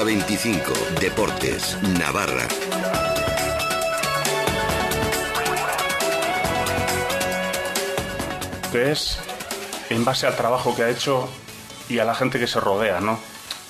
[0.00, 0.72] Hora 25.
[0.98, 1.76] Deportes.
[1.98, 2.48] Navarra.
[8.72, 9.18] Es
[9.90, 11.28] en base al trabajo que ha hecho
[11.90, 13.18] y a la gente que se rodea, ¿no?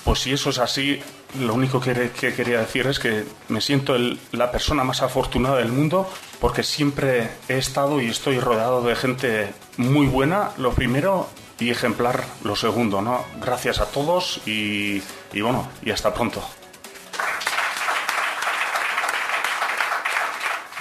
[0.05, 1.01] Pues si eso es así,
[1.37, 3.97] lo único que, que quería decir es que me siento
[4.31, 6.09] la persona más afortunada del mundo
[6.39, 11.27] porque siempre he estado y estoy rodeado de gente muy buena, lo primero,
[11.61, 13.23] y ejemplar lo segundo, ¿no?
[13.39, 15.01] Gracias a todos y,
[15.31, 16.41] y bueno, y hasta pronto.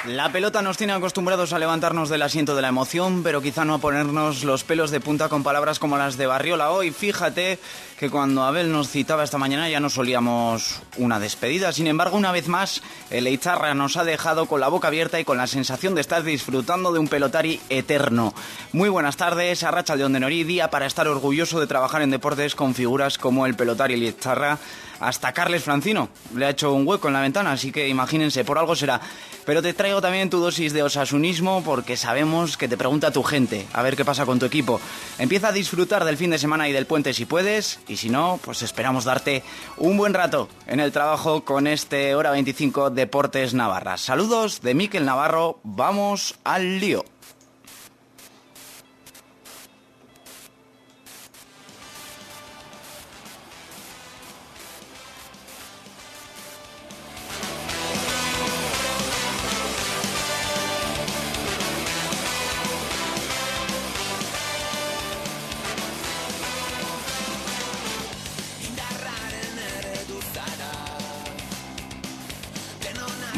[0.07, 3.75] La pelota nos tiene acostumbrados a levantarnos del asiento de la emoción, pero quizá no
[3.75, 6.91] a ponernos los pelos de punta con palabras como las de Barriola hoy.
[6.91, 7.59] Fíjate
[7.99, 11.71] que cuando Abel nos citaba esta mañana ya nos solíamos una despedida.
[11.73, 13.29] Sin embargo, una vez más, el
[13.75, 16.99] nos ha dejado con la boca abierta y con la sensación de estar disfrutando de
[16.99, 18.33] un pelotari eterno.
[18.73, 22.75] Muy buenas tardes, Arracha de Norí, día para estar orgulloso de trabajar en deportes con
[22.75, 24.59] figuras como el pelotari Eizarra.
[25.01, 28.59] Hasta Carles Francino le ha hecho un hueco en la ventana, así que imagínense, por
[28.59, 29.01] algo será.
[29.47, 33.67] Pero te traigo también tu dosis de osasunismo porque sabemos que te pregunta tu gente,
[33.73, 34.81] a ver qué pasa con tu equipo.
[35.19, 38.39] Empieza a disfrutar del fin de semana y del puente si puedes, y si no,
[38.45, 39.43] pues esperamos darte
[39.79, 43.97] un buen rato en el trabajo con este Hora 25 Deportes Navarra.
[43.97, 47.05] Saludos de Miquel Navarro, vamos al lío.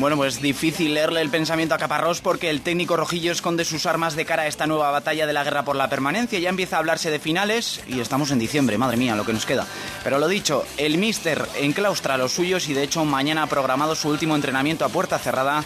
[0.03, 4.17] Bueno, pues difícil leerle el pensamiento a Caparrós porque el técnico rojillo esconde sus armas
[4.17, 6.41] de cara a esta nueva batalla de la guerra por la permanencia.
[6.41, 9.47] Ya empieza a hablarse de finales y estamos en diciembre, madre mía, lo que nos
[9.47, 9.65] queda.
[10.03, 13.95] Pero lo dicho, el míster enclaustra a los suyos y de hecho mañana ha programado
[13.95, 15.63] su último entrenamiento a puerta cerrada.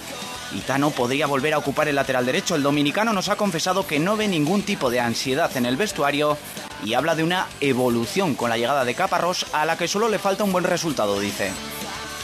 [0.55, 2.57] Y Tano podría volver a ocupar el lateral derecho.
[2.57, 6.37] El dominicano nos ha confesado que no ve ningún tipo de ansiedad en el vestuario
[6.85, 10.19] y habla de una evolución con la llegada de Caparrós a la que solo le
[10.19, 11.53] falta un buen resultado, dice.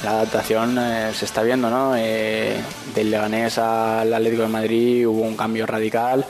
[0.03, 1.95] La adaptación eh, se está viendo, ¿no?
[1.97, 2.61] Eh,
[2.93, 6.27] del Leganés al Atlético de Madrid hubo un cambio radical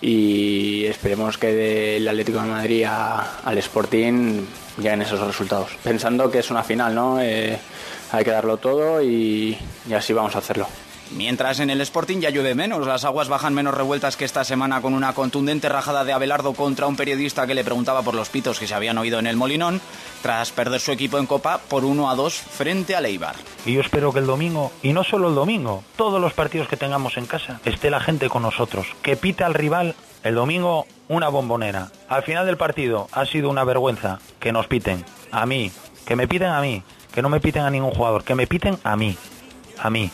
[0.00, 4.40] y esperemos que del Atlético de Madrid al Sporting
[4.78, 5.70] lleguen esos resultados.
[5.84, 7.20] Pensando que es una final, ¿no?
[7.20, 7.56] Eh,
[8.10, 9.56] hay que darlo todo y
[9.94, 10.66] así vamos a hacerlo.
[11.14, 14.80] Mientras en el Sporting ya llueve menos, las aguas bajan menos revueltas que esta semana
[14.80, 18.58] con una contundente rajada de Abelardo contra un periodista que le preguntaba por los pitos
[18.58, 19.80] que se habían oído en el Molinón,
[20.22, 23.36] tras perder su equipo en Copa por 1 a 2 frente a Leibar.
[23.66, 26.76] Y yo espero que el domingo, y no solo el domingo, todos los partidos que
[26.76, 28.86] tengamos en casa, esté la gente con nosotros.
[29.02, 29.94] Que pita al rival
[30.24, 31.90] el domingo una bombonera.
[32.08, 35.04] Al final del partido ha sido una vergüenza que nos piten.
[35.30, 35.70] A mí.
[36.06, 36.82] Que me piten a mí.
[37.12, 38.24] Que no me piten a ningún jugador.
[38.24, 39.16] Que me piten a mí.
[39.78, 40.10] A mí.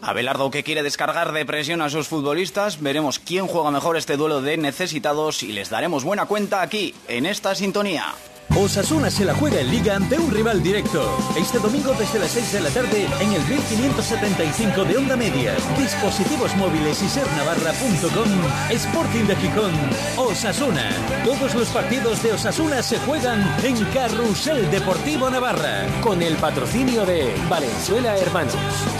[0.00, 4.40] Abelardo que quiere descargar de presión a sus futbolistas, veremos quién juega mejor este duelo
[4.40, 8.14] de necesitados y les daremos buena cuenta aquí, en esta sintonía.
[8.56, 11.16] Osasuna se la juega en Liga ante un rival directo.
[11.36, 15.54] Este domingo desde las 6 de la tarde en el 1575 de Onda Media.
[15.78, 18.28] Dispositivos móviles y sernavarra.com.
[18.70, 19.72] Sporting de Gijón.
[20.16, 20.90] Osasuna.
[21.24, 25.86] Todos los partidos de Osasuna se juegan en Carrusel Deportivo Navarra.
[26.02, 28.54] Con el patrocinio de Valenzuela Hermanos,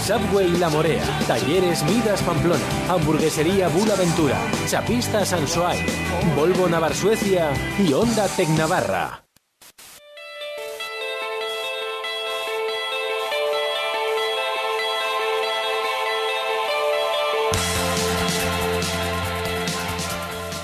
[0.05, 4.37] Subway La Morea, Talleres Midas Pamplona, Hamburguesería Bula Ventura,
[4.67, 5.85] Chapista Sansoay,
[6.35, 8.47] Volvo Navar Suecia y Honda Tec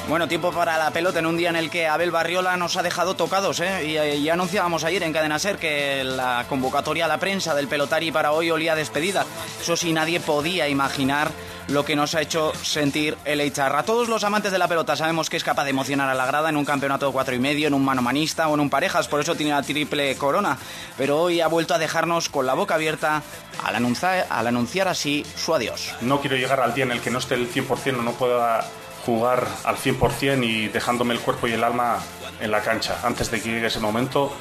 [0.07, 2.83] Bueno, tiempo para la pelota en un día en el que Abel Barriola nos ha
[2.83, 3.85] dejado tocados, ¿eh?
[4.19, 8.31] Y, anunciábamos ayer en Cadena Ser que la convocatoria a la prensa del pelotari para
[8.31, 9.25] hoy olía despedida.
[9.59, 11.31] Eso sí, nadie podía imaginar
[11.67, 13.83] lo que nos ha hecho sentir el Eicharra.
[13.83, 16.49] Todos los amantes de la pelota sabemos que es capaz de emocionar a la grada
[16.49, 19.19] en un campeonato de cuatro y medio, en un manomanista o en un parejas, por
[19.19, 20.57] eso tiene la triple corona.
[20.97, 23.23] Pero hoy ha vuelto a dejarnos con la boca abierta
[23.63, 25.93] al anunciar, al anunciar así su adiós.
[26.01, 28.65] No quiero llegar al día en el que no esté el 100% o no pueda
[29.05, 31.99] jugar al 100% y dejándome el cuerpo y el alma
[32.41, 32.99] en la cancha.
[33.03, 34.31] Antes de que llegue ese momento,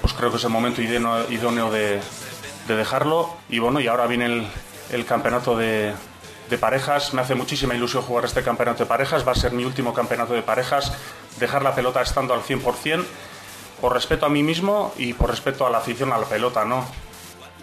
[0.00, 2.00] pues creo que es el momento idóneo, de,
[2.68, 3.36] de dejarlo.
[3.48, 4.46] Y bueno, y ahora viene
[4.90, 5.94] el campeonato de,
[6.50, 7.14] de parejas.
[7.14, 9.26] Me hace muchísima ilusión jugar este campeonato de parejas.
[9.26, 10.92] Va a ser mi último campeonato de parejas.
[11.38, 13.04] Dejar la pelota estando al 100%,
[13.80, 16.84] por respeto a mí mismo y por respeto a la afición a la pelota, ¿no?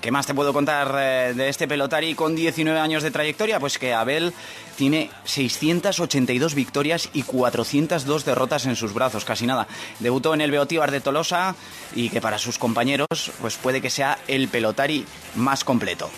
[0.01, 3.59] ¿Qué más te puedo contar eh, de este pelotari con 19 años de trayectoria?
[3.59, 4.31] Pues que Abel
[4.75, 9.67] tiene 682 victorias y 402 derrotas en sus brazos, casi nada.
[9.99, 11.55] Debutó en el Beotíbar de Tolosa
[11.95, 13.07] y que para sus compañeros
[13.41, 15.05] pues puede que sea el pelotari
[15.35, 16.09] más completo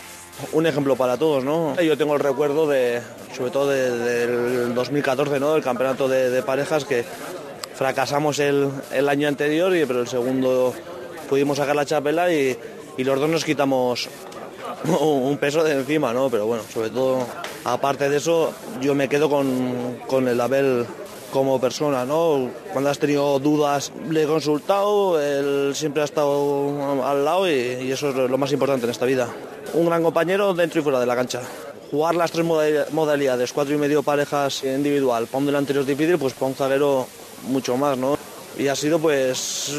[0.54, 1.80] un ejemplo para todos, ¿no?
[1.82, 3.02] Yo tengo el recuerdo de,
[3.36, 5.54] sobre todo del 2014, ¿no?
[5.54, 7.04] Del campeonato de, parejas que
[7.76, 10.74] fracasamos el, el, año anterior, y, pero el segundo
[11.30, 12.58] pudimos sacar la chapela y,
[12.98, 14.10] y los dos nos quitamos
[15.00, 16.30] un peso de encima, ¿no?
[16.30, 17.26] Pero bueno, sobre todo,
[17.64, 20.86] aparte de eso, yo me quedo con, con el Abel
[21.32, 22.50] como persona, ¿no?
[22.72, 28.10] Cuando has tenido dudas le he consultado, él siempre ha estado al lado y, eso
[28.10, 29.30] es lo más importante en esta vida.
[29.74, 31.42] Un gran compañero dentro y fuera de la cancha.
[31.92, 36.34] Jugar las tres modalidades, cuatro y medio parejas individual, para un delantero es difícil, pues
[36.34, 37.08] para un zaguero
[37.44, 38.18] mucho más, ¿no?
[38.58, 39.72] Y ha sido pues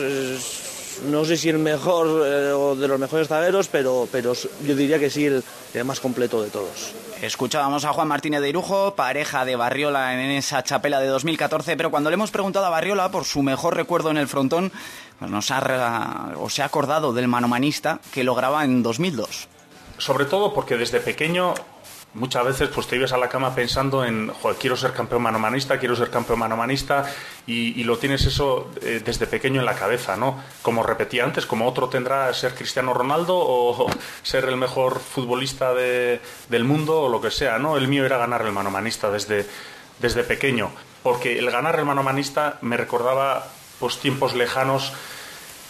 [1.05, 4.99] no sé si el mejor eh, o de los mejores zagueros, pero, pero yo diría
[4.99, 5.43] que sí el,
[5.85, 6.93] más completo de todos.
[7.23, 11.91] Escuchábamos a Juan Martínez de Irujo, pareja de Barriola en esa chapela de 2014, pero
[11.91, 14.73] cuando le hemos preguntado a Barriola por su mejor recuerdo en el frontón,
[15.19, 19.49] pues nos ha, o se ha acordado del manomanista que lo graba en 2002.
[20.01, 21.53] Sobre todo porque desde pequeño
[22.15, 25.95] muchas veces pues te ibas a la cama pensando en, quiero ser campeón manomanista, quiero
[25.95, 27.05] ser campeón manomanista
[27.47, 30.43] y, y lo tienes eso eh, desde pequeño en la cabeza, ¿no?
[30.63, 33.91] Como repetía antes, como otro tendrá ser Cristiano Ronaldo o
[34.23, 37.77] ser el mejor futbolista del mundo o lo que sea, ¿no?
[37.77, 39.47] El mío era ganar el manomanista desde,
[39.99, 40.71] desde pequeño,
[41.03, 43.47] porque el ganar el manomanista me recordaba
[43.79, 44.95] pues tiempos lejanos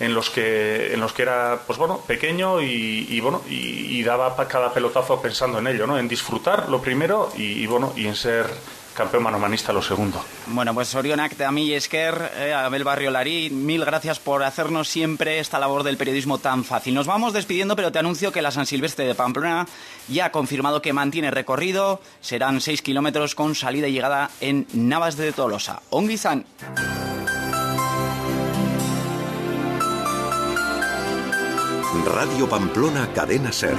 [0.01, 4.73] en los que en los que era pues bueno pequeño y, bueno y, daba cada
[4.73, 8.47] pelotazo pensando en ello no en disfrutar lo primero y, bueno y en ser
[8.95, 10.23] campeón manomanista lo segundo.
[10.49, 15.39] Bueno, pues Orionak de Ami Esker, eh, Abel Barrio Larí, mil gracias por hacernos siempre
[15.39, 16.95] esta labor del periodismo tan fácil.
[16.95, 19.67] Nos vamos despidiendo, pero te anuncio que la San Silvestre de Pamplona
[20.09, 22.01] ya ha confirmado que mantiene recorrido.
[22.21, 25.81] Serán seis kilómetros con salida y llegada en Navas de Tolosa.
[32.05, 33.77] Radio Pamplona Cadena Ser.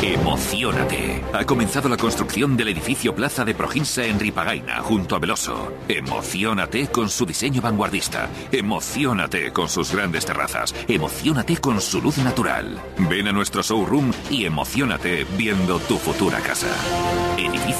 [0.00, 1.22] Emocionate.
[1.32, 5.72] Ha comenzado la construcción del edificio Plaza de Proginsa en Ripagaina, junto a Veloso.
[5.88, 8.28] Emocionate con su diseño vanguardista.
[8.52, 10.74] Emocionate con sus grandes terrazas.
[10.86, 12.80] Emocionate con su luz natural.
[13.10, 16.68] Ven a nuestro showroom y emocionate viendo tu futura casa.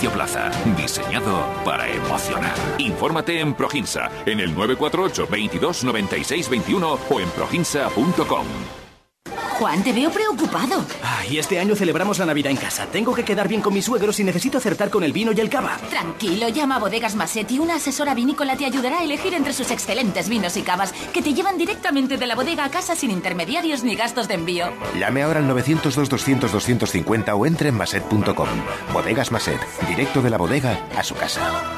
[0.06, 2.54] Plaza, diseñado para emocionar.
[2.78, 8.87] Infórmate en Proginsa, en el 948 22 96 21 o en proginsa.com.
[9.58, 10.84] Juan, te veo preocupado.
[11.28, 12.86] y este año celebramos la Navidad en casa.
[12.86, 15.50] Tengo que quedar bien con mis suegros y necesito acertar con el vino y el
[15.50, 15.76] cava.
[15.90, 17.58] Tranquilo, llama a Bodegas Massetti.
[17.58, 21.34] Una asesora vinícola te ayudará a elegir entre sus excelentes vinos y cavas que te
[21.34, 24.68] llevan directamente de la bodega a casa sin intermediarios ni gastos de envío.
[24.96, 28.48] Llame ahora al 902-200-250 o entre en maset.com.
[28.92, 31.77] Bodegas Maset, directo de la bodega a su casa.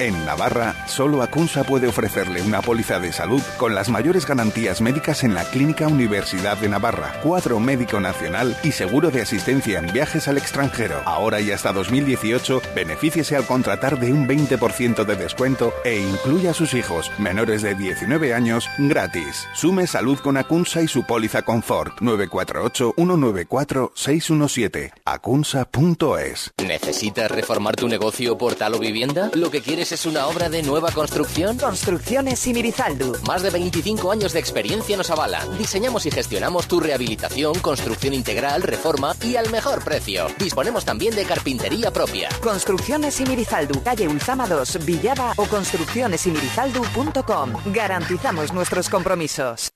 [0.00, 5.24] En Navarra, solo Acunsa puede ofrecerle una póliza de salud con las mayores garantías médicas
[5.24, 10.28] en la Clínica Universidad de Navarra, cuadro médico nacional y seguro de asistencia en viajes
[10.28, 11.02] al extranjero.
[11.04, 16.54] Ahora y hasta 2018, benefíciese al contratar de un 20% de descuento e incluya a
[16.54, 19.48] sus hijos menores de 19 años gratis.
[19.52, 26.52] Sume salud con Acunsa y su póliza Confort 948 194 617 acunsa.es.
[26.64, 29.32] ¿Necesitas reformar tu negocio, portal o vivienda?
[29.34, 31.56] Lo que quieres es una obra de nueva construcción?
[31.56, 33.16] Construcciones Simirizaldu.
[33.26, 35.56] Más de 25 años de experiencia nos avalan.
[35.56, 40.26] Diseñamos y gestionamos tu rehabilitación, construcción integral, reforma y al mejor precio.
[40.38, 42.28] Disponemos también de carpintería propia.
[42.42, 47.52] Construcciones Simirizaldu, calle Ulzama 2, Villada o construccionesimirizaldu.com.
[47.72, 49.72] Garantizamos nuestros compromisos.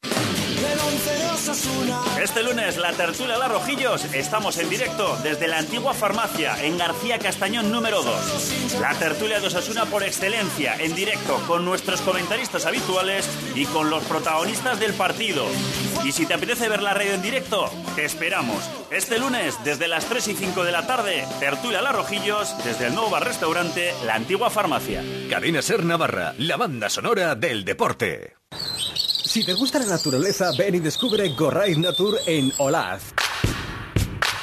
[2.22, 7.18] Este lunes, la tertulia La Rojillos, estamos en directo desde la antigua farmacia en García
[7.18, 8.78] Castañón número 2.
[8.80, 14.04] La tertulia de Osasuna por excelencia, en directo, con nuestros comentaristas habituales y con los
[14.04, 15.44] protagonistas del partido.
[16.04, 18.62] Y si te apetece ver la radio en directo, te esperamos.
[18.92, 22.94] Este lunes, desde las 3 y 5 de la tarde, tertulia La Rojillos, desde el
[22.94, 25.02] nuevo bar restaurante La Antigua Farmacia.
[25.28, 28.41] Cadena Ser Navarra, la banda sonora del deporte.
[29.32, 33.14] Si te gusta la naturaleza, ven y descubre Gorraiz Natur en Olaz.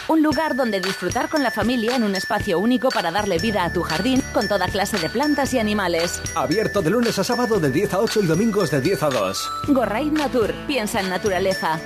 [0.08, 3.72] Un lugar donde disfrutar con la familia en un espacio único para darle vida a
[3.72, 6.19] tu jardín con toda clase de plantas y animales.
[6.34, 9.50] Abierto de lunes a sábado de 10 a 8 y domingos de 10 a 2.
[9.67, 11.79] Gorraiz Natur, piensa en naturaleza.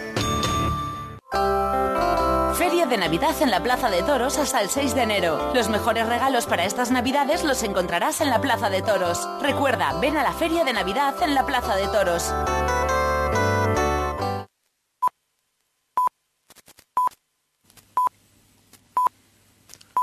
[2.57, 5.51] Feria de Navidad en la Plaza de Toros hasta el 6 de enero.
[5.53, 9.27] Los mejores regalos para estas Navidades los encontrarás en la Plaza de Toros.
[9.41, 12.33] Recuerda, ven a la Feria de Navidad en la Plaza de Toros.